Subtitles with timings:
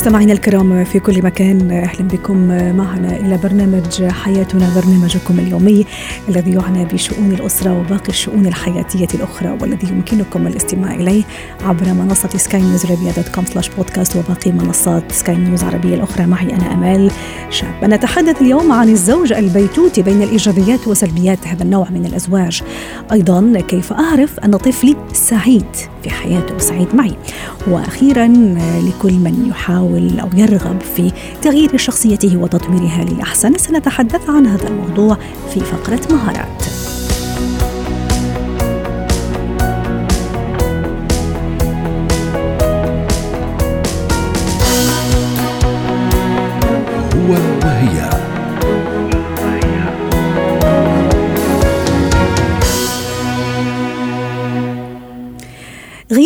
[0.00, 2.36] مستمعينا الكرام في كل مكان أهلا بكم
[2.76, 5.86] معنا إلى برنامج حياتنا برنامجكم اليومي
[6.28, 11.22] الذي يعنى بشؤون الأسرة وباقي الشؤون الحياتية الأخرى والذي يمكنكم الاستماع إليه
[11.64, 16.26] عبر منصة سكاي نيوز عربيه dot com slash podcast وباقي منصات سكاي نيوز عربيه الأخرى.
[16.26, 17.10] معي أنا أمال
[17.50, 17.84] شاب.
[17.84, 22.62] نتحدث اليوم عن الزوج البيتوتي بين الإيجابيات وسلبيات هذا النوع من الأزواج.
[23.12, 25.66] أيضا كيف أعرف أن طفلي سعيد
[26.02, 27.14] في حياته؟ وسعيد معي.
[27.68, 28.26] وأخيرا
[28.86, 31.12] لكل من يحاول يحاول أو يرغب في
[31.42, 35.18] تغيير شخصيته وتطويرها للأحسن سنتحدث عن هذا الموضوع
[35.54, 36.79] في فقرة مهارات.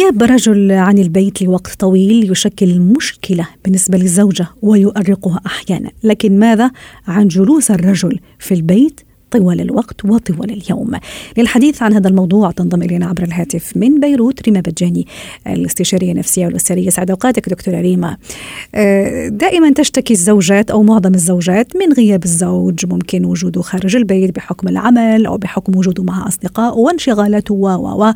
[0.04, 6.70] غياب رجل عن البيت لوقت طويل يشكل مشكلة بالنسبة للزوجة ويؤرقها أحيانا لكن ماذا
[7.06, 9.00] عن جلوس الرجل في البيت
[9.34, 10.90] طوال الوقت وطوال اليوم.
[11.38, 15.06] للحديث عن هذا الموضوع تنضم إلينا عبر الهاتف من بيروت ريما بجاني
[15.46, 16.90] الاستشارية النفسية والأسرية.
[16.90, 18.16] سعد أوقاتك دكتورة ريما.
[18.74, 24.68] آه، دائما تشتكي الزوجات أو معظم الزوجات من غياب الزوج ممكن وجوده خارج البيت بحكم
[24.68, 28.12] العمل أو بحكم وجوده مع أصدقاء وانشغالاته و و.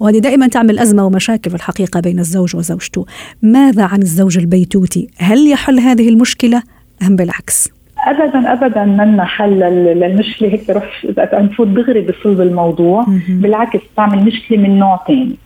[0.00, 3.06] وهذه دائما تعمل أزمة ومشاكل في الحقيقة بين الزوج وزوجته.
[3.42, 6.62] ماذا عن الزوج البيتوتي؟ هل يحل هذه المشكلة
[7.02, 7.68] أم بالعكس؟
[8.02, 13.04] ابدا ابدا منا حل للمشكلة هيك رح نفوت دغري بصلب الموضوع.
[13.28, 15.36] بالعكس تعمل مشكلة من نوع ثاني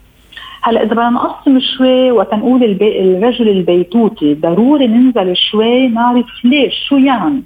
[0.63, 3.01] هلأ إذا بدنا نقسم شوي وتنقول البي...
[3.01, 7.43] الرجل البيتوتي ضروري ننزل شوي نعرف ليش شو يعني؟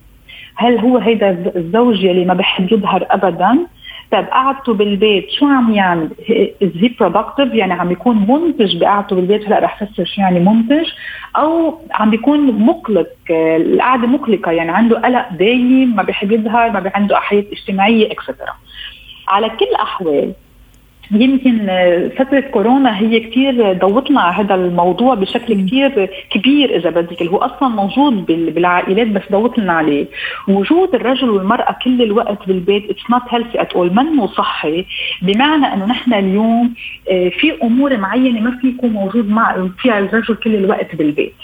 [0.57, 3.59] هل هو هيدا الزوج يلي ما بحب يظهر ابدا؟
[4.13, 5.31] طيب قعدته بالبيت.
[5.31, 6.11] شو عم يعمل؟
[6.63, 6.71] is
[7.01, 10.87] productive يعني عم يكون منتج بقعدته بالبيت؟ هلا رح فسر شو يعني منتج.
[11.37, 17.17] أو عم بيكون مقلق القعدة مقلقة يعني عنده قلق دايم ما بيحب يظهر ما عنده
[17.17, 18.55] حياه اجتماعية et cetera
[19.29, 20.33] على كل الأحوال
[21.13, 21.69] يمكن
[22.19, 27.37] فترة كورونا هي كثير ضوتنا على هذا الموضوع بشكل كثير كبير إذا بدك اللي هو
[27.37, 30.07] أصلا موجود بالعائلات بس ضوت لنا عليه.
[30.49, 34.87] وجود الرجل والمرأة كل الوقت بالبيت it's not healthy at all منه صحي.
[35.23, 36.75] بمعنى إنه نحن اليوم
[37.07, 41.35] في أمور معينة ما في يكون موجود مع فيها الرجل كل الوقت بالبيت.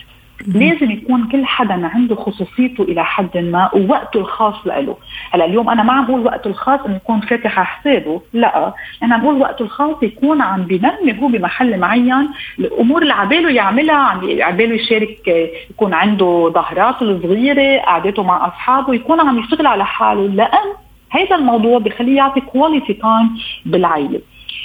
[0.47, 4.97] لازم يكون كل حدا عنده خصوصيته إلى حد ما ووقته الخاص له.
[5.31, 8.75] هلا اليوم أنا ما عم بقول وقته الخاص إنه يكون فاتح على حسابه لا.
[9.03, 13.97] أنا عم بقول وقته الخاص يكون عم بينمي هو بمحل معين الأمور اللي عباله يعملها
[13.97, 15.29] عم عباله يشارك
[15.71, 20.27] يكون عنده ظهرات الصغيرة قعدته مع أصحابه يكون عم يشتغل على حاله.
[20.27, 20.73] لأن
[21.11, 23.31] هذا الموضوع بخليه يعطي quality time
[23.67, 24.21] بالعائلة.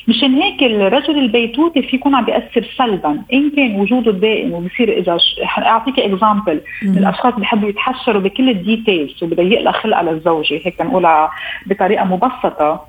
[0.08, 3.22] مشان هيك الرجل البيتوتي في يكون عم بيأثر سلبا.
[3.34, 5.18] إن كان وجوده دائم وبصير إذا.
[5.58, 11.32] أعطيك example الأشخاص بيحبوا يتحشروا بكل ال details لها خلقها للزوجه هيك نقولها
[11.66, 12.86] بطريقة مبسطة.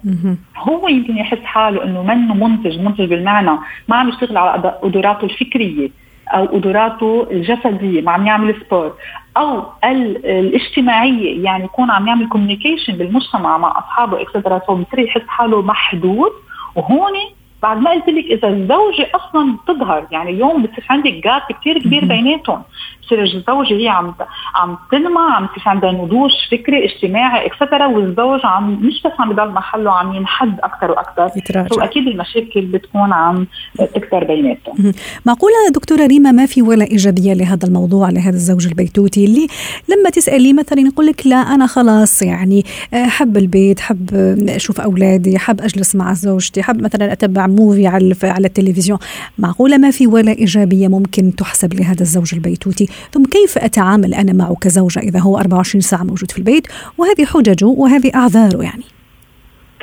[0.56, 3.58] هو يمكن يحس حاله إنه منه منتج منتج بالمعنى.
[3.88, 5.90] ما عم يشتغل على قدراته الفكرية
[6.28, 8.94] أو قدراته الجسدية ما عم يعمل sport
[9.36, 15.62] أو الاجتماعية يعني يكون عم يعمل communication بالمجتمع مع أصحابه et cetera فبصير يحس حاله
[15.62, 16.30] محدود
[16.80, 17.36] 法に？
[17.62, 22.62] بعد ما قلت لك إذا الزوجة أصلا بتظهر يعني اليوم بتصير عندك gap كثير كبير بيناتهم.
[23.02, 24.14] بتصير الزوجة هي عم
[24.54, 29.32] عم تنمى عم تصير عندها نضوج فكري اجتماعي et cetera والزوج عم مش بس عم
[29.32, 31.30] بضل محله عم ينحد أكثر وأكثر
[31.78, 33.46] واكيد المشاكل بتكون عم
[33.78, 34.92] تكثر بيناتهم.
[35.26, 39.46] معقولة دكتورة ريما ما في ولا إيجابية لهذا الموضوع لهذا الزوج البيتوتي اللي
[39.88, 44.10] لما تسألي مثلا يقول لك لا أنا خلاص يعني حب البيت حب
[44.48, 48.98] أشوف أولادي حب أجلس مع زوجتي حب مثلا أتبع موفي على على التلفزيون.
[49.38, 54.56] معقولة ما في ولا إيجابية ممكن تحسب لهذا الزوج البيتوتي؟ ثم كيف أتعامل أنا معه
[54.60, 56.66] كزوجة إذا هو 24 ساعة موجود في البيت؟
[56.98, 58.82] وهذه حججه وهذه اعذاره يعني.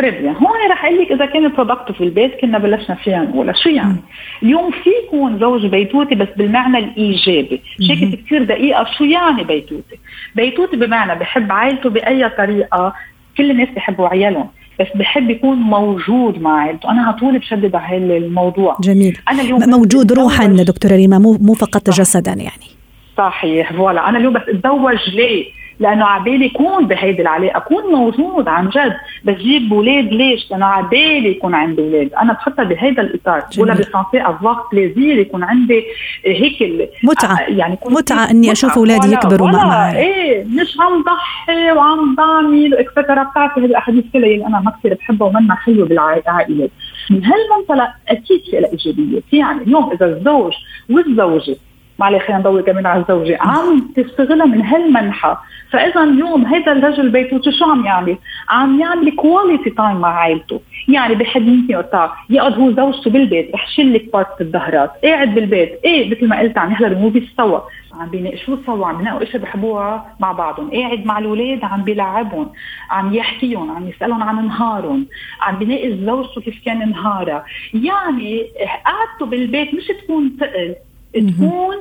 [0.01, 3.97] هون رح أقول لك إذا كان productive في البيت كنا بلشنا فيها نقولها شو يعني؟
[4.44, 8.85] اليوم في يكون زوج بيتوتي بس بالمعنى الإيجابي، شكل كثير دقيقة.
[8.97, 9.99] شو يعني بيتوتي؟
[10.35, 12.94] بيتوتي بمعنى بحب عائلته بأي طريقة.
[13.38, 14.47] كل الناس بحبوا عيالهم.
[14.79, 18.77] بس بحب يكون موجود مع عائلته أنا هطول بشدد على الموضوع.
[18.81, 19.17] جميل.
[19.31, 22.69] أنا اليوم موجود روحا دكتورة ريما مو مو فقط جسدا يعني.
[23.17, 24.09] صحيح فوالا.
[24.09, 28.93] أنا اليوم بس اتزوج ليه؟ لأنه عبالي يكون بهيدي العلاقة أكون موجود عن جد.
[29.23, 33.43] بس جيب أولاد ليش؟ لأنه عبالي يكون عندي أولاد أنا بحطها بهيدا الإطار.
[33.57, 35.83] ولا بسانسي افواق بليزير يكون عندي
[36.25, 37.39] هيك متعة.
[37.41, 43.59] يعني متعة إني أشوف أولادي يكبروا معي إيه مش عم ضحي وعم بعمل اكسترا بتعرفي
[43.59, 44.30] هذه الأحاديث كلها.
[44.30, 46.71] اللي أنا ما كثير بحبها ومنها حلوة بالعائلات
[47.09, 49.21] من هالمنطلق أكيد في إيجابية.
[49.33, 50.53] يعني اليوم إذا الزوج
[50.89, 51.56] والزوجة
[51.99, 53.37] معلش خلينا نضوي كمان على الزوجة.
[53.41, 55.37] عم تستغلها من هالمنحى
[55.71, 58.17] فإذا اليوم هذا الرجل بيته شو عم يعمل؟
[58.49, 60.61] عم يعمل quality time مع عائلته.
[60.87, 63.55] يعني بحب يمكن وقتها يقعد هو زوجته بالبيت.
[63.55, 64.91] رح شلك part الظهرات.
[65.03, 65.79] قاعد بالبيت.
[65.85, 67.59] إيه مثل ما قلت عم يحضر movie سوا.
[67.93, 68.87] عم بيناقشوا سوا.
[68.87, 70.71] عم بيناقشوا اشياء بحبوها مع بعضهم.
[70.71, 72.49] قاعد مع الاولاد عم بيلعبهم.
[72.89, 73.71] عم يحكيهم.
[73.71, 75.05] عم يسألهم عن نهارهم.
[75.41, 77.45] عم بيناقش زوجته كيف كان نهارها.
[77.73, 78.45] يعني
[78.85, 80.75] قعدته بالبيت مش تكون ثقل.
[81.13, 81.75] تكون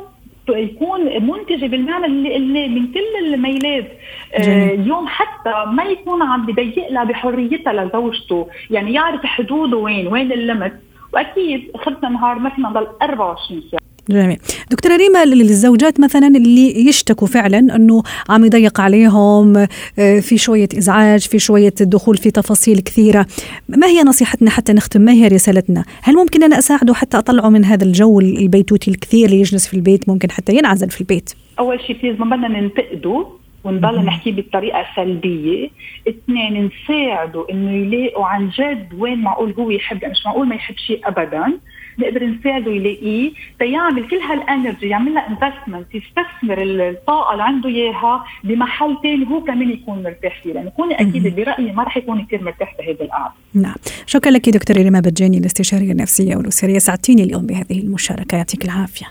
[0.49, 3.89] يكون منتجه بالمعنى اللي, اللي من كل الميلات
[4.35, 8.49] آه اليوم حتى ما يكون عم بضيق لها بحريتها لزوجته.
[8.71, 10.81] يعني يعرف حدوده وين وين اللمت
[11.13, 13.88] وأكيد خدنا نهار ما فينا نضل 24 ساعة.
[14.11, 14.39] جميل.
[14.71, 19.57] دكتورة ريما للزوجات مثلا اللي يشتكوا فعلا أنه عم يضيق عليهم
[19.99, 23.27] آه، في شوية إزعاج في شوية دخول في تفاصيل كثيرة.
[23.69, 27.65] ما هي نصيحتنا حتى نختم؟ ما هي رسالتنا؟ هل ممكن أنا أساعده حتى أطلعه من
[27.65, 31.31] هذا الجو البيتوتي الكثير اللي يجلس في البيت؟ ممكن حتى ينعزل في البيت.
[31.59, 33.27] أول شيء please ما بدنا ننتقده
[33.65, 35.69] ونضل نحكي بطريقة سلبية،
[36.09, 41.01] اثنين نساعده إنه يلاقوا عن جد وين معقول هو يحب مش معقول ما يحب شيء
[41.05, 41.59] ابدا،
[41.99, 48.25] نقدر نساعده يلاقيه تيعمل كل هال energy يعمل لها investment يستثمر الطاقة اللي عنده إياها
[48.45, 52.43] بمحل ثاني هو كمان يكون مرتاح فيه لأنه كوني أكيد برأيي ما رح يكون كثير
[52.43, 53.33] مرتاح بهذا القعده.
[53.55, 53.75] نعم،
[54.07, 59.07] شكرا لك دكتوره ريما بجاني الاستشارية النفسية والأسرية سعدتيني اليوم بهذه المشاركة يعطيك العافية.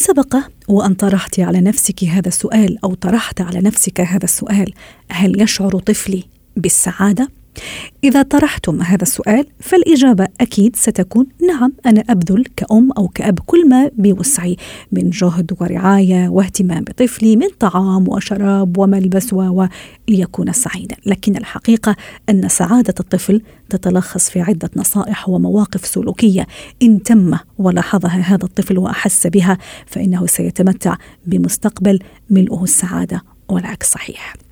[0.00, 0.36] هل سبق
[0.68, 4.72] وأن طرحت على نفسك هذا السؤال أو طرحت على نفسك هذا السؤال
[5.10, 6.24] هل يشعر طفلي
[6.56, 7.28] بالسعادة؟
[8.04, 13.90] إذا طرحتم هذا السؤال فالإجابة أكيد ستكون نعم أنا أبذل كأم أو كأب كل ما
[13.98, 14.56] بوسعي
[14.92, 19.34] من جهد ورعاية واهتمام بطفلي من طعام وشراب وملبس
[20.08, 20.96] ليكون سعيدا.
[21.06, 21.96] لكن الحقيقة
[22.28, 26.46] أن سعادة الطفل تتلخص في عدة نصائح ومواقف سلوكية
[26.82, 30.96] إن تم ولاحظها هذا الطفل وأحس بها فإنه سيتمتع
[31.26, 31.98] بمستقبل
[32.30, 34.49] ملؤه السعادة والعكس صحيح.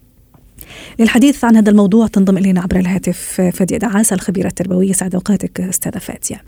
[0.99, 4.93] للحديث عن هذا الموضوع تنضم إلينا عبر الهاتف فادية دعاسة الخبيرة التربوية.
[4.93, 6.43] سعد أوقاتك أستاذة فاتية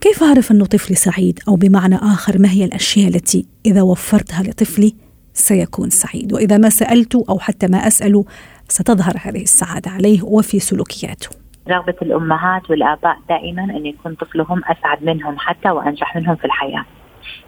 [0.00, 4.94] كيف أعرف أنه طفلي سعيد؟ أو بمعنى آخر ما هي الأشياء التي إذا وفرتها لطفلي
[5.34, 8.24] سيكون سعيد؟ وإذا ما سألته أو حتى ما أسأله
[8.68, 11.28] ستظهر هذه السعادة عليه وفي سلوكياته.
[11.68, 16.84] رغبة الأمهات والآباء دائما أن يكون طفلهم أسعد منهم حتى وأنجح منهم في الحياة.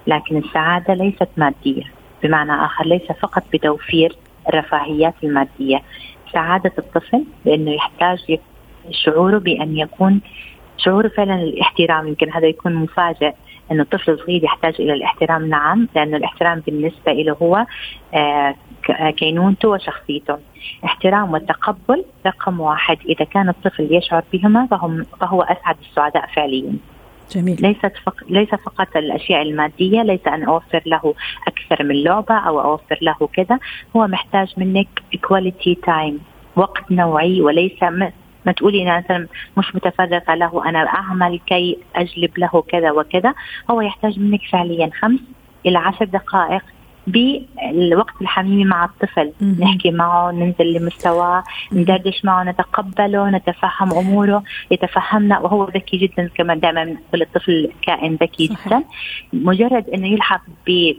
[0.06, 1.82] لكن السعادة ليست مادية.
[2.22, 4.16] بمعنى آخر ليس فقط بتوفير
[4.48, 5.82] الرفاهيات المادية.
[6.32, 8.38] سعادة الطفل بأنه يحتاج
[8.90, 10.20] شعوره بأن يكون
[10.76, 13.32] شعوره فعلا الاحترام يمكن هذا يكون مفاجئ
[13.72, 15.48] أنه الطفل الصغير يحتاج إلى الاحترام.
[15.48, 17.66] نعم لأنه الاحترام بالنسبة له هو
[18.14, 18.54] آه،
[19.16, 20.38] كينونته وشخصيته.
[20.84, 22.98] احترام والتقبل رقم واحد.
[23.08, 24.66] إذا كان الطفل يشعر بهما
[25.20, 26.72] فهو أسعد السعداء فعليا.
[27.32, 27.56] جميل.
[27.60, 28.14] ليست فق...
[28.28, 31.14] ليس فقط الأشياء المادية ليس أن أوفر له
[31.46, 33.58] أكثر من لعبة أو أوفر له كذا.
[33.96, 34.88] هو محتاج منك
[35.24, 36.20] quality time
[36.56, 37.82] وقت نوعي وليس
[38.46, 39.26] ما تقولي مثلا
[39.58, 43.34] مش متفرغة له أنا أعمل كي أجلب له كذا وكذا.
[43.70, 45.20] هو يحتاج منك فعليا خمس
[45.66, 46.62] إلى عشر دقائق
[47.06, 49.32] بالوقت الحميمي مع الطفل.
[49.40, 49.56] مم.
[49.60, 55.38] نحكي معه ننزل لمستواه ندردش معه نتقبله نتفهم أموره يتفهمنا.
[55.38, 58.82] وهو ذكي جدا كما دائما نقول الطفل كائن ذكي جدا.
[59.32, 60.42] مجرد إنه يلحق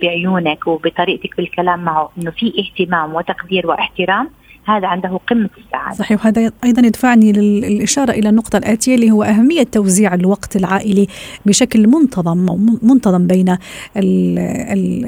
[0.01, 4.29] بعيونك وبطريقتك بالكلام معه إنه في اهتمام وتقدير واحترام
[4.65, 5.95] هذا عنده قمة السعادة.
[5.95, 6.25] صحيح.
[6.25, 11.07] وهذا أيضا يدفعني للإشارة إلى النقطة الآتية اللي هو أهمية توزيع الوقت العائلي
[11.45, 12.37] بشكل منتظم
[12.83, 13.57] منتظم بين
[13.97, 15.05] ال ال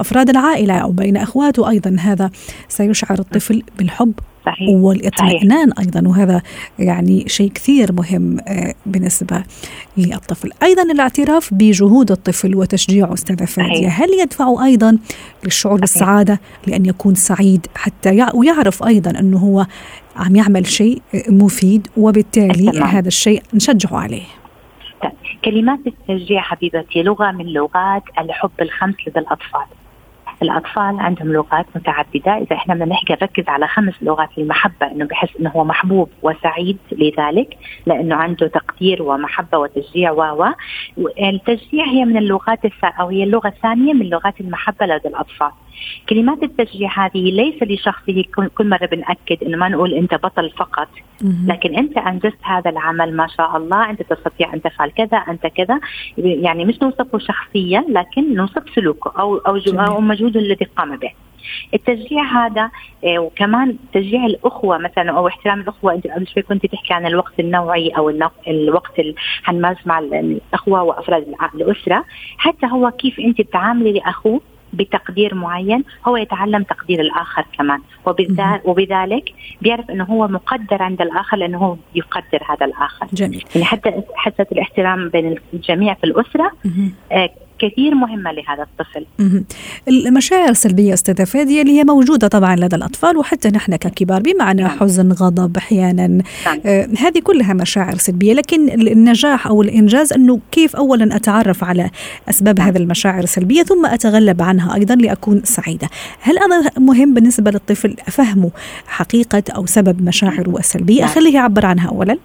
[0.00, 1.96] أفراد العائلة أو بين أخواته أيضا.
[2.00, 2.30] هذا
[2.68, 4.12] سيشعر الطفل بالحب
[4.46, 4.68] صحيح.
[4.68, 6.42] والاطمئنان أيضا وهذا
[6.78, 9.42] يعني شيء كثير مهم آه، بالنسبة
[9.96, 10.50] للطفل.
[10.62, 13.88] أيضا الاعتراف بجهود الطفل وتشجيعه أستاذة فادية.
[13.88, 14.98] هل يدفعه أيضا
[15.44, 15.80] للشعور صحيح.
[15.80, 19.66] بالسعادة لأن يكون سعيد حتى ويعرف أيضا أنه هو
[20.16, 22.88] عم يعمل شيء مفيد وبالتالي أتمام.
[22.88, 24.22] هذا الشيء نشجعه عليه؟
[25.44, 29.66] كلمات التشجيع حبيبتي لغة من لغات الحب الخمس لدى الأطفال.
[30.42, 32.36] الأطفال عندهم لغات متعددة.
[32.36, 36.78] إذا إحنا بدنا نحكي نركز على خمس لغات المحبه إنه بحس إنه هو محبوب وسعيد
[36.92, 40.44] لذلك لأنه عنده تقدير ومحبة وتشجيع و
[41.22, 42.64] التشجيع هي من اللغات
[43.10, 45.50] هي اللغة الثانية من لغات المحبة لدى الأطفال.
[46.08, 48.24] كلمات التشجيع هذه ليس لشخصه.
[48.54, 50.88] كل مرة بنأكد إنه ما نقول أنت بطل فقط.
[51.46, 53.90] لكن أنت أنجزت هذا العمل ما شاء الله.
[53.90, 55.80] أنت تستطيع أن تفعل كذا أنت كذا.
[56.18, 61.10] يعني مش نوصفه شخصيا لكن نوصف سلوكه أو أو, أو مجهوده الذي قام به.
[61.74, 62.70] التشجيع هذا
[63.04, 65.94] آه، وكمان تشجيع الأخوة مثلا أو احترام الأخوة.
[65.94, 68.10] أنت قبل شوي كنت تحكي عن الوقت النوعي أو
[68.48, 72.04] الوقت اللي حنمارس مع الأخوة وأفراد الأسرة.
[72.38, 74.40] حتى هو كيف أنت بتعاملي لأخوه
[74.72, 77.80] بتقدير معين هو يتعلم تقدير الآخر كمان.
[78.64, 83.06] وبذلك بيعرف إنه هو مقدر عند الآخر لأنه هو يقدر هذا الآخر.
[83.12, 83.44] جميل.
[83.54, 86.52] يعني حتى حاسه الاحترام بين الجميع في الأسرة
[87.58, 89.06] كثير مهمة لهذا الطفل
[89.88, 94.78] المشاعر السلبية أستاذة فادية اللي هي موجودة طبعا لدى الأطفال وحتى نحن ككبار بمعنى نعم.
[94.78, 96.60] حزن غضب أحيانا نعم.
[96.66, 101.90] آه هذه كلها مشاعر سلبية لكن النجاح أو الإنجاز أنه كيف أولا أتعرف على
[102.30, 102.68] أسباب نعم.
[102.68, 105.88] هذه المشاعر السلبية ثم أتغلب عنها أيضا لأكون سعيدة
[106.20, 108.50] هل هذا مهم بالنسبة للطفل فهمه
[108.86, 111.04] حقيقة أو سبب مشاعره السلبية.
[111.04, 112.18] أخليه يعبر عنها أولا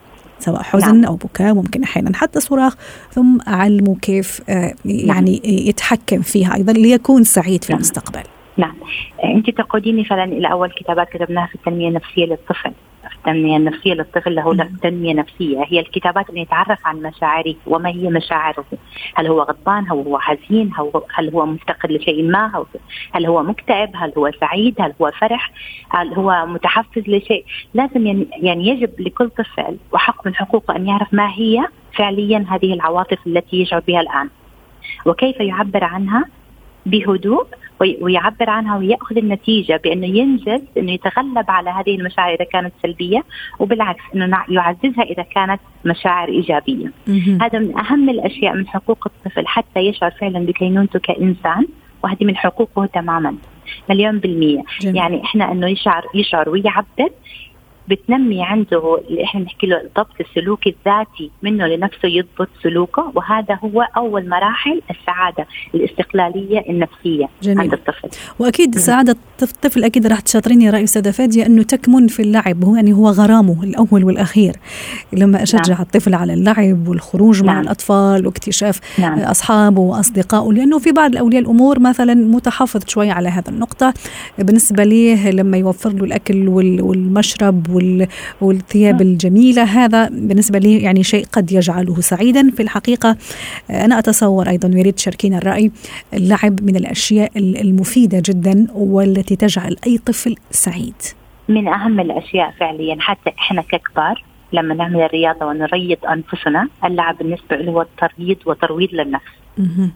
[0.43, 1.05] سواء حزن نعم.
[1.05, 2.75] أو بكاء ممكن أحيانا حتى صراخ
[3.11, 7.79] ثم أعلمه كيف آه، يعني يتحكم فيها أيضا ليكون سعيد في نعم.
[7.79, 8.23] المستقبل
[8.57, 8.75] نعم
[9.23, 12.71] أنت تقوديني فعلا إلى أول كتابات كتبناها في التنمية النفسية للطفل
[13.27, 15.63] التنمية النفسية للطفل له تنمية نفسية.
[15.67, 18.65] هي الكتابات اللي يتعرف عن مشاعره وما هي مشاعره.
[19.15, 20.71] هل هو غضبان؟ هل هو حزين؟
[21.17, 22.65] هل هو مفتقر لشيء ما؟
[23.11, 25.51] هل هو مكتئب؟ هل هو سعيد؟ هل هو فرح؟
[25.89, 31.13] هل هو متحفز لشيء؟ لازم يعني, يعني يجب لكل طفل وحق من حقوقه أن يعرف
[31.13, 34.29] ما هي فعليا هذه العواطف التي يشعر بها الآن.
[35.05, 36.25] وكيف يعبر عنها؟
[36.85, 37.47] بهدوء
[37.79, 43.23] ويعبر عنها ويأخذ النتيجة بأنه ينجز أنه يتغلب على هذه المشاعر إذا كانت سلبية
[43.59, 46.91] وبالعكس أنه يعززها إذا كانت مشاعر إيجابية.
[47.41, 51.67] هذا من أهم الأشياء من حقوق الطفل حتى يشعر فعلا بكينونته كإنسان
[52.03, 53.35] وهذه من حقوقه تماما
[53.89, 54.95] مليون بالمية جميل.
[54.95, 57.09] يعني إحنا أنه يشعر يشعر ويعبر
[57.87, 63.81] بتنمي عنده اللي إحنا بنحكي له الضبط السلوكي الذاتي منه لنفسه يضبط سلوكه وهذا هو
[63.81, 67.59] أول مراحل السعادة الاستقلالية النفسية جميل.
[67.59, 68.09] عند الطفل
[68.39, 72.93] وأكيد سعادة الطفل أكيد راح تشاطريني رأي أستاذة فادية إنه تكمن في اللعب هو يعني
[72.93, 74.55] هو غرامه الأول والأخير
[75.13, 75.81] لما أشجع نعم.
[75.81, 77.55] الطفل على اللعب والخروج نعم.
[77.55, 79.19] مع الأطفال واكتشاف نعم.
[79.19, 83.93] أصحابه وأصدقائه لأنه في بعض الأولياء الأمور مثلا متحفظ شوي على هذا النقطة
[84.37, 87.72] بالنسبة ليه لما يوفر له الأكل والمشرب
[88.41, 89.63] والثياب الجميلة.
[89.63, 92.51] هذا بالنسبة لي يعني شيء قد يجعله سعيدا.
[92.51, 93.17] في الحقيقة
[93.69, 95.71] أنا أتصور أيضا ويريد تشاركينا الرأي
[96.13, 100.95] اللعب من الأشياء المفيدة جدا والتي تجعل أي طفل سعيد.
[101.49, 107.71] من أهم الأشياء فعليا حتى إحنا ككبار لما نعمل الرياضة ونريض أنفسنا اللعب بالنسبة له
[107.71, 109.31] هو التريض وترويض للنفس.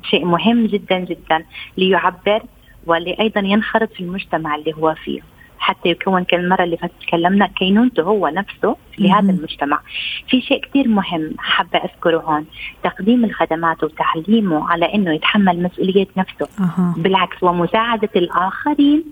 [0.10, 1.44] شيء مهم جدا جدا
[1.78, 2.44] ليعبر
[2.86, 5.22] ولأيضا ينخرط في المجتمع اللي هو فيه.
[5.60, 9.80] حتى يكون كالمرة اللي فاتت تكلمنا كينونته هو نفسه لهذا المجتمع.
[10.30, 12.46] في شيء كثير مهم حابة أذكره هون.
[12.84, 16.48] تقديم الخدمات وتعليمه على أنه يتحمل مسؤولية نفسه.
[16.60, 16.94] أه.
[16.98, 19.04] بالعكس ومساعدة الآخرين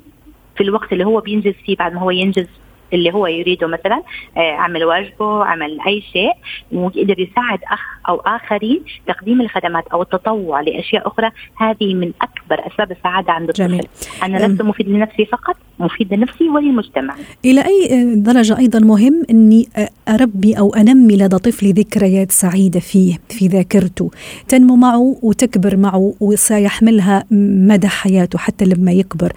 [0.55, 2.47] في الوقت اللي هو بينجز فيه بعد ما هو ينجز
[2.93, 4.01] اللي هو يريده مثلا
[4.37, 6.31] آه، عمل واجبه عمل أي شيء
[6.71, 11.31] ويقدر يساعد أخ أو آخرين تقديم الخدمات أو التطوع لأشياء أخرى.
[11.57, 13.67] هذه من أكبر أسباب السعادة عند الطفل.
[13.67, 13.87] جميل.
[14.23, 17.15] أنا لست مفيد لنفسي فقط مفيد لنفسي وللمجتمع.
[17.45, 19.67] إلى أي درجة أيضا مهم إني
[20.09, 24.11] أربي أو أنمي لدى طفلي ذكريات سعيدة فيه في ذاكرته.
[24.47, 27.23] تنمو معه وتكبر معه وسيحملها
[27.71, 29.31] مدى حياته حتى لما يكبر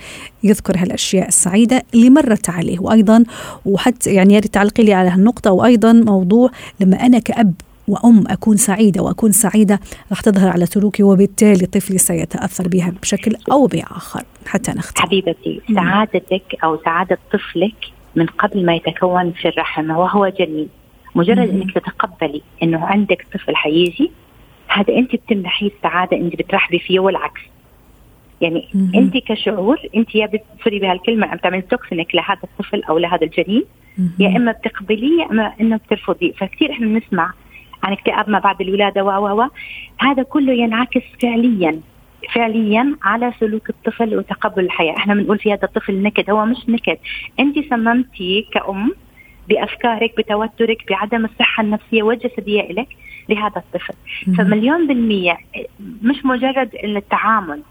[0.44, 2.80] يذكر هالأشياء السعيدة اللي مرت عليه.
[2.80, 3.24] وأيضا
[3.66, 5.52] وحتى يعني يا ريت تعلقي لي على هالنقطة.
[5.52, 7.54] وأيضا موضوع لما أنا كأب
[7.88, 9.80] وأم أكون سعيدة وأكون سعيدة
[10.10, 14.22] راح تظهر على سلوكي وبالتالي طفلي سيتأثر بها بشكل أو بآخر.
[14.46, 17.74] حتى نختم حبيبتي سعادتك أو سعادة طفلك
[18.16, 20.68] من قبل ما يتكون في الرحم وهو جنين
[21.14, 24.10] مجرد إنك تتقبلي إنه عندك طفل حيجي
[24.68, 27.40] هذا أنت بتمنحيه السعادة أنت بترحبي فيه والعكس.
[28.40, 28.92] يعني مم.
[28.94, 33.64] انت كشعور انت يا بتصيري بهالكلمة عم تعملي توكسينك لهذا الطفل أو لهذا الجنين
[33.98, 34.10] مم.
[34.18, 36.32] يا إما بتقبليه يا إما إنه بترفضيه.
[36.32, 37.32] فكثير إحنا بنسمع
[37.82, 39.48] عن اكتئاب ما بعد الولادة و و
[39.98, 41.80] هذا كله ينعكس فعليا
[42.34, 46.96] فعليا على سلوك الطفل وتقبل الحياة، إحنا بنقول في هذا الطفل نكد هو مش نكد،
[47.40, 48.92] أنت صممتي كأم
[49.48, 52.88] بأفكارك بتوترك بعدم الصحة النفسية والجسدية لك
[53.28, 53.94] لهذا الطفل،
[54.38, 55.38] فمليون بالمية
[56.02, 57.62] مش مجرد التعامل.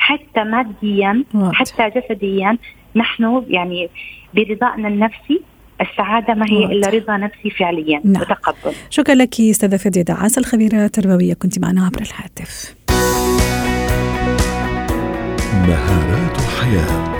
[0.00, 1.24] حتى ماديا.
[1.52, 2.58] حتى جسديا
[2.96, 3.88] نحن يعني
[4.34, 5.40] برضائنا النفسي
[5.80, 6.64] السعادة ما هي.
[6.64, 8.22] إلا رضا نفسي فعليا نعم.
[8.22, 12.74] وتقبل شكرا لك أستاذة فدية دعاس الخبيره التربويه كنت معنا عبر الهاتف
[15.68, 17.10] مهارات الحياة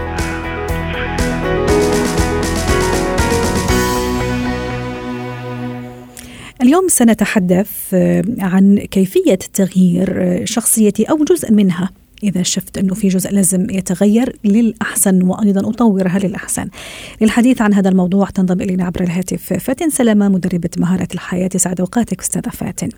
[6.62, 11.90] اليوم سنتحدث آه، عن كيفية تغيير آه، شخصيتي أو جزء منها
[12.22, 16.68] إذا شفت أنه في جزء لازم يتغير للأحسن وأيضا أطورها للأحسن.
[17.20, 21.50] للحديث عن هذا الموضوع تنضم إلينا عبر الهاتف فاتن سلامة مدربة مهارة الحياة.
[21.54, 22.88] يسعد أوقاتك أستاذة فاتن.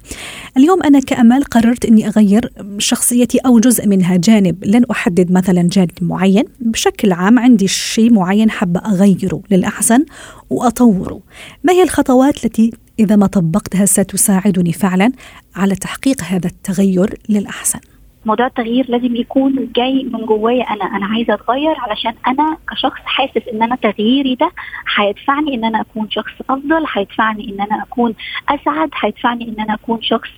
[0.57, 4.64] اليوم أنا كأمل قررت أني أغير شخصيتي أو جزء منها جانب.
[4.64, 6.45] لن أحدد مثلا جانب معين.
[6.61, 10.05] بشكل عام عندي شيء معين حابة أغيره للأحسن
[10.50, 11.21] وأطوره.
[11.64, 15.12] ما هي الخطوات التي إذا ما طبقتها ستساعدني فعلا
[15.57, 17.79] على تحقيق هذا التغير للأحسن؟
[18.26, 20.85] موضوع التغيير لازم يكون جاي من جوايا أنا.
[20.85, 24.50] أنا عايزة أتغير علشان أنا كشخص حاسس إن أنا تغييري ده
[24.97, 28.14] هيدفعني إن أنا أكون شخص أفضل هيدفعني إن أنا أكون
[28.49, 30.29] أسعد هيدفعني إن أنا أكون شخص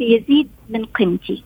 [0.00, 1.42] يزيد من قيمتي.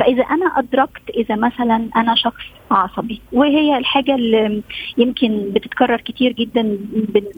[0.00, 4.62] فإذا أنا أدركت إذا مثلا أنا شخص عصبي وهي الحاجة اللي
[4.98, 6.78] يمكن بتتكرر كتير جدا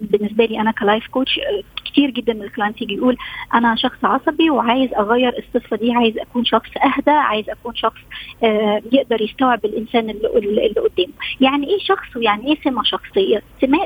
[0.00, 1.40] بالنسبة لي أنا ك life coach
[1.84, 3.16] كتير جدا من ال clients يجي يقول
[3.54, 8.00] أنا شخص عصبي وعايز أغير الصفة دي عايز أكون شخص أهدى عايز أكون شخص
[8.44, 11.12] آه، يقدر يستوعب الإنسان اللي, اللي قدامه.
[11.40, 13.78] يعني إيه شخص ويعني إيه سمة شخصية؟ سمة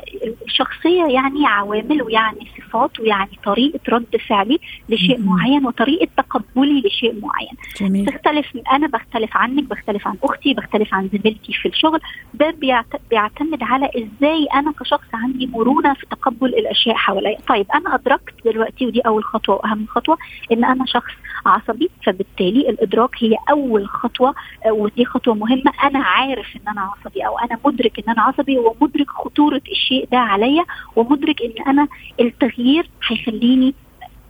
[0.47, 5.19] الشخصية يعني عوامل ويعني صفات ويعني طريقة رد فعلي لشيء.
[5.21, 7.40] معين وطريقة تقبلي لشيء معين.
[7.81, 8.05] جميل.
[8.05, 11.99] تختلف أنا بختلف عنك بختلف عن أختي بختلف عن زميلتي في الشغل.
[12.33, 17.37] ده بيعت- بيعتمد على إزاي أنا كشخص عندي مرونة في تقبل الأشياء حواليا.
[17.47, 20.17] طيب أنا أدركت دلوقتي ودي أول خطوة وأهم خطوة
[20.51, 21.11] إن أنا شخص
[21.45, 25.71] عصبي فبالتالي الإدراك هي أول خطوة آه، ودي خطوة مهمة.
[25.83, 30.17] أنا عارف إن أنا عصبي أو أنا مدرك إن أنا عصبي ومدرك خطورة الشيء ده
[30.17, 31.87] عليا ومدرك إن أنا
[32.19, 33.73] التغيير هيخليني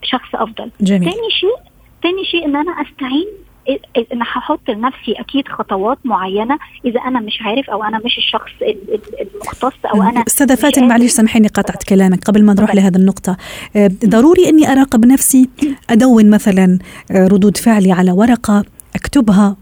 [0.03, 0.71] شخص أفضل.
[0.81, 1.09] جميل.
[1.11, 1.55] تاني شيء
[2.03, 3.27] تاني شيء إن أنا أستعين
[3.69, 8.51] إ- إن هحط لنفسي أكيد خطوات معينة إذا أنا مش عارف أو أنا مش الشخص
[8.61, 12.75] ال- ال- المختص أو أنا أستاذة فاتن معلش سامحيني قطعت كلامك قبل ما نروح.
[12.75, 13.37] لهذه النقطة
[13.75, 15.49] آه، ضروري إني أراقب نفسي
[15.89, 16.79] أدون مثلا
[17.11, 18.63] آه، ردود فعلي على ورقة
[18.95, 19.55] أكتبها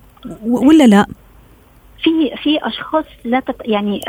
[0.46, 1.06] ولا لا
[2.04, 2.10] في
[2.44, 4.02] في أشخاص لا تت يعني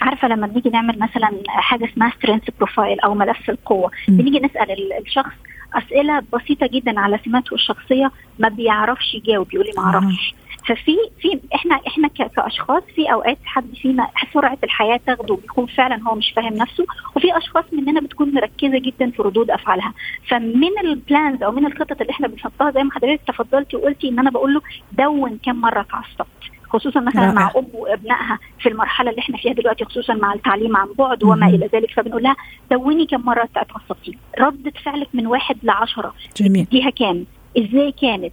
[0.00, 3.90] عارفة لما بنيجي نعمل مثلا حاجة اسمها strength profile أو ملف القوة.
[4.08, 5.32] بنيجي نسأل ال- الشخص
[5.74, 10.34] أسئلة بسيطة جدا على سماته الشخصية ما بيعرفش يجاوب يقول لي ما أعرفش.
[10.66, 16.14] ففي في إحنا إحنا كأشخاص في أوقات حد فينا سرعة الحياة تاخده بيكون فعلا هو
[16.14, 19.94] مش فاهم نفسه وفي أشخاص مننا بتكون مركزة جدا في ردود أفعالها.
[20.28, 24.30] فمن البلانز أو من الخطط اللي إحنا بنحطها زي ما حضرتك تفضلتي وقلتي إن أنا
[24.30, 24.60] بقول له
[24.92, 26.28] دون كم مرة اتعصبت
[26.70, 27.32] خصوصا مثلا.
[27.32, 31.46] مع أم وأبنائها في المرحلة اللي إحنا فيها دلوقتي خصوصا مع التعليم عن بعد وما.
[31.48, 32.36] إلى ذلك فبنقول لها
[32.70, 36.14] دوني كم مرة اتعصبتي ردة فعلك من واحد لعشرة.
[36.36, 36.66] جميل.
[36.70, 37.24] ديها كام؟
[37.58, 38.32] إزاي كانت؟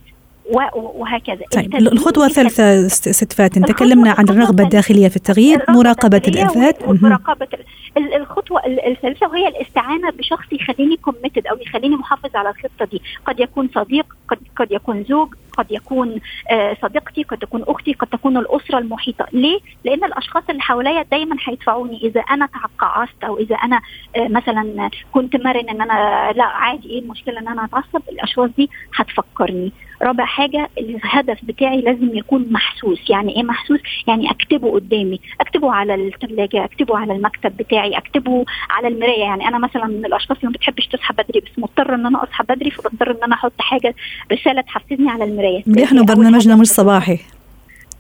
[0.76, 1.36] وهكذا.
[1.54, 1.88] طيب التدريب-
[2.26, 4.64] الثالثة ست فاتن الخطوة- تكلمنا عن الخطوة الرغبة الثالثة.
[4.64, 7.64] الداخلية في التغيير الرغبة مراقبة الداخلية الذات و- ومراقبة ال-
[7.98, 13.02] ال- الخطوة ال- الثالثة وهي الاستعانة بشخص يخليني committed أو يخليني محافظ على الخطة دي.
[13.26, 18.08] قد يكون صديق قد, قد يكون زوج قد يكون آه صديقتي قد تكون أختي قد
[18.08, 19.26] تكون الأسرة المحيطة.
[19.34, 21.98] ليه؟ لأن الأشخاص اللي حواليا دايما هيدفعوني.
[22.04, 22.46] إذا أنا
[22.78, 23.82] تقاعست أو إذا أنا
[24.16, 28.70] آه مثلا كنت مرن إن أنا لا عادي إيه المشكلة إن أنا أتعصب؟ الأشخاص دي
[28.96, 29.72] هتفكرني.
[30.02, 33.10] رابع حاجة الهدف بتاعي لازم يكون محسوس.
[33.10, 35.20] يعني إيه محسوس؟ يعني أكتبه قدامي.
[35.42, 39.20] أكتبه على الثلاجة أكتبه على المكتب بتاعي أكتبه على المراية.
[39.20, 42.44] يعني أنا مثلا من الأشخاص اللي ما بتحبش تصحى بدري بس مضطرة إن أنا أصحى
[42.50, 43.96] بدري فبضطر إن أنا أحط حاجة
[44.32, 47.20] رسالة تحفزني على المراية نحن أول برنامجنا حاجة مش صباحي.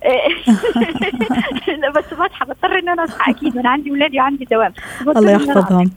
[1.81, 4.73] لا بس بصحى بضطر ان أنا أصحى أكيد أنا عندي ولادي وعندي دوام.
[5.07, 5.91] الله يحفظهم.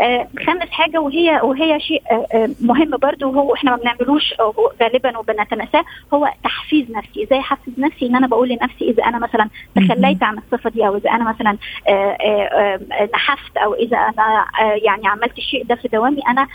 [0.00, 4.54] آه، خامس حاجة وهي وهي شيء آه، آه، مهم برضو وهو إحنا ما بنعملوش آه،
[4.82, 7.24] غالبا وبنتناساه هو تحفيز نفسي.
[7.24, 10.96] إزاي أحفز نفسي؟ إن أنا بقول لنفسي إذا أنا مثلا تخليت عن الصفة دي أو
[10.96, 11.56] إذا أنا مثلا
[11.88, 16.46] آه، آه، آه، نحفت أو إذا أنا آه، يعني عملت الشيء ده في دوامي أنا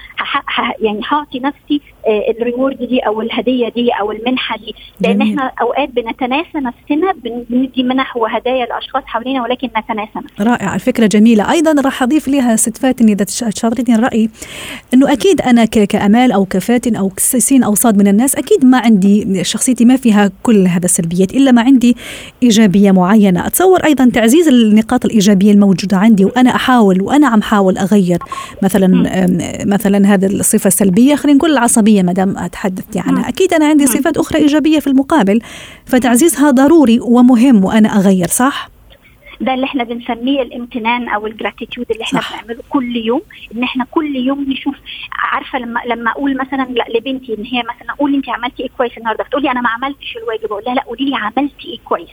[0.80, 4.76] يعني هعطي نفسي الريورد دي أو الهدية دي أو المنحة دي.
[5.02, 5.30] لأن جميل.
[5.30, 10.52] إحنا أوقات بنتناسى نفسنا بن- بندي منح وهدايا لأشخاص حوالينا ولكن نتناسى نفسنا.
[10.52, 11.52] رائع الفكرة جميلة.
[11.52, 14.30] أيضا راح أضيف لها ست فاتن إذا تشاركني الرأي.
[14.94, 19.44] إنه أكيد أنا كأمال أو كفاتن أو سين أو صاد من الناس أكيد ما عندي
[19.44, 21.96] شخصيتي ما فيها كل هذا السلبيات إلا ما عندي
[22.44, 23.48] إيجابية معينة.
[23.48, 28.20] أتصور أيضا تعزيز النقاط الإيجابية الموجودة عندي وأنا أحاول وأنا عم حاول أغير
[28.64, 28.88] مثلا
[29.66, 31.16] مثلا هذا الصفة السلبية.
[31.16, 31.91] خلينا نقول العصبية.
[32.00, 33.30] ما دام اتحدث عنها.
[33.30, 35.40] أكيد أنا عندي صفات أخرى إيجابية في المقابل
[35.86, 38.70] فتعزيزها ضروري ومهم وأنا أغير صح؟
[39.42, 42.44] ده اللي إحنا بنسميه الامتنان أو الجراتيتيود اللي إحنا صح.
[42.44, 43.22] بنعمله كل يوم
[43.56, 44.76] إن إحنا كل يوم نشوف
[45.12, 48.98] عارفة لما لما أقول مثلا لا لبنتي إن هي مثلا قولي انت عملتي إيه كويس
[48.98, 52.10] النهارده؟ فتقولي أنا ما عملتش الواجب أقول لها لا قولي لي عملتي إيه كويس؟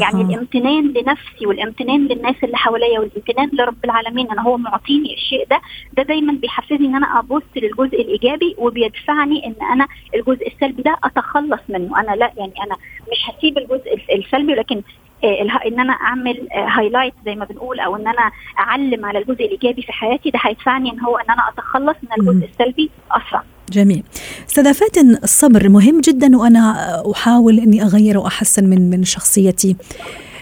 [0.00, 4.30] يعني الامتنان لنفسي والامتنان للناس اللي حواليا والامتنان لرب العالمين.
[4.30, 5.60] أنا هو معطيني الشيء ده.
[5.96, 11.60] ده دايما بيحفزني إن أنا أبص للجزء الإيجابي وبيدفعني إن أنا الجزء السلبي ده أتخلص
[11.68, 12.00] منه.
[12.00, 12.76] أنا لا يعني أنا
[13.12, 14.82] مش هسيب الجزء السلبي ولكن
[15.24, 19.44] آه، إن أنا أعمل هايلايت آه، زي ما بنقول أو إن أنا أعلم على الجزء
[19.44, 20.30] الإيجابي في حياتي.
[20.30, 23.42] ده هيدفعني إن هو إن أنا أتخلص من الجزء السلبي أسرع.
[23.72, 24.02] جميل.
[24.48, 29.76] استاذه فاتن الصبر مهم جدا وأنا أحاول إني أغير وأحسن من من شخصيتي.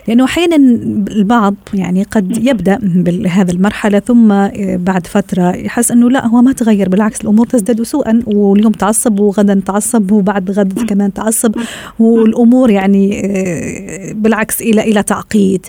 [0.09, 0.57] لأنه أحيانا
[1.11, 4.29] البعض يعني قد يبدأ بهذه المرحلة ثم
[4.77, 9.63] بعد فترة يحس أنه لا هو ما تغير بالعكس الأمور تزداد سوءا واليوم تعصب وغدا
[9.67, 11.55] تعصب وبعد غد كمان تعصب
[11.99, 13.23] والأمور يعني
[14.15, 15.67] بالعكس إلى إلى تعقيد.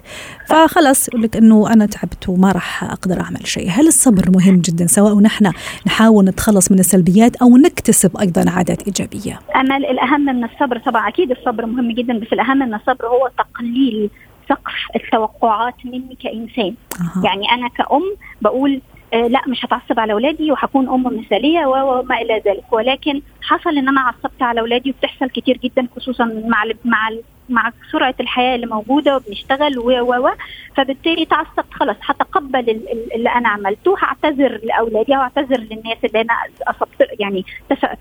[0.47, 3.69] فخلص يقول لك أنه أنا تعبت وما راح أقدر أعمل شيء.
[3.69, 5.51] هل الصبر مهم جدا؟ سواء نحن
[5.87, 9.39] نحاول نتخلص من السلبيات أو نكتسب أيضا عادات إيجابية.
[9.55, 14.09] أمل الأهم من الصبر طبعا أكيد الصبر مهم جدا بس الأهم من الصبر هو تقليل
[14.49, 16.73] سقف التوقعات مني كإنسان.
[17.01, 17.25] أه.
[17.25, 18.81] يعني أنا كأم بقول
[19.13, 22.73] آه لا مش هتعصب على أولادي وهكون أم مثالية وما إلى ذلك.
[22.73, 27.09] ولكن حصل إن أنا عصبت على أولادي وبتحصل كتير جدا خصوصا مع مع
[27.49, 30.29] مع سرعة الحياة اللي موجودة وبنشتغل و و
[30.75, 32.69] فبالتالي تعصبت خلاص هتقبل
[33.15, 36.33] اللي أنا عملته هعتذر لأولادي أو اعتذر للناس اللي أنا
[36.67, 37.45] أصبت يعني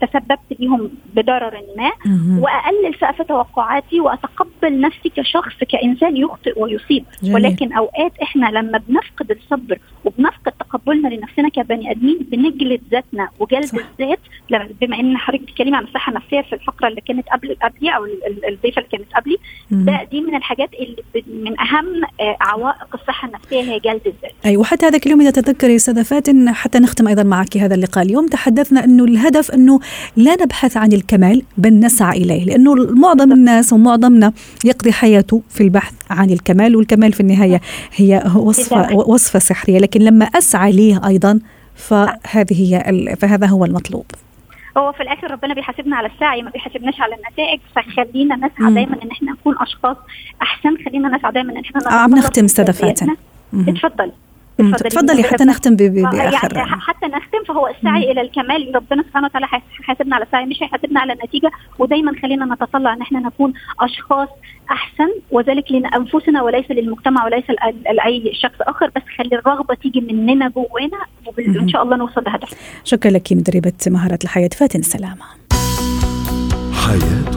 [0.00, 1.90] تسببت ليهم بضرر ما.
[2.40, 7.04] واقلل سقف توقعاتي وأتقبل نفسي كشخص كإنسان يخطئ ويصيب.
[7.22, 7.34] جميل.
[7.34, 14.20] ولكن أوقات إحنا لما بنفقد الصبر وبنفقد تقبلنا لنفسنا كبني آدمين بنجلد ذاتنا وجلد الذات
[14.80, 18.04] بما إن حضرتك بتتكلمي عن الصحة النفسية في الفقرة اللي كانت قبل قبلي أو
[18.48, 19.36] الضيفة اللي كانت قبلي.
[19.70, 23.60] ده دي من الحاجات اللي من أهم آه، عوائق الصحة النفسية.
[23.60, 24.32] هي جلد الذات.
[24.46, 28.04] أيوه وحتى هذاك اليوم إذا تتذكري أستاذة فاتن حتى نختم أيضا معك هذا اللقاء.
[28.04, 29.80] اليوم تحدثنا أنه الهدف أنه
[30.16, 34.32] لا نبحث عن الكمال بل نسعى إليه لأنه معظم الناس ومعظمنا
[34.64, 37.60] يقضي حياته في البحث عن الكمال والكمال في النهاية
[37.96, 39.78] هي وصفه وصفة سحرية.
[39.78, 41.40] لكن لما أسعى ليه أيضا
[41.74, 44.04] فهذه هي فهذا هو المطلوب.
[44.78, 49.10] هو في الآخر ربنا بيحاسبنا على السعي ما بيحاسبناش على النتائج فخلينا نسعى دايما إن
[49.10, 49.96] إحنا نكون أشخاص
[50.42, 53.16] أحسن خلينا نسعى دايما إن إحنا عم نختم استاذه فاتن
[53.68, 54.12] اتفضل.
[54.58, 58.10] تفضلي حتى نختم بآخر يعني حتى نختم فهو السعي مم.
[58.10, 58.72] إلى الكمال.
[58.74, 59.46] ربنا سبحانه وتعالى
[59.80, 64.28] هيحاسبنا على السعي مش هيحاسبنا على النتيجه ودايما خلينا نتطلع إن إحنا نكون أشخاص
[64.70, 67.44] أحسن وذلك لانفسنا وليس للمجتمع وليس
[67.94, 68.90] لأي شخص آخر.
[68.96, 70.98] بس خلي الرغبة تيجي مننا جوانا
[71.38, 72.50] وان شاء الله نوصل لهدف.
[72.84, 75.24] شكرا لك مدربة مهارات الحياة فاتن سلامة.
[76.86, 77.35] حياتنا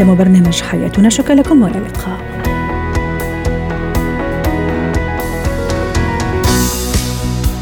[0.00, 1.08] ختام برنامج حياتنا.
[1.08, 2.18] شكرا لكم والى اللقاء.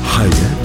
[0.04, 0.57] حياتي